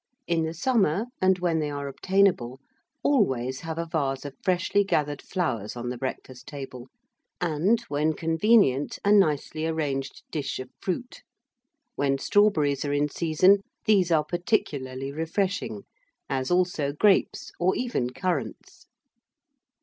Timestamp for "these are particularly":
13.85-15.11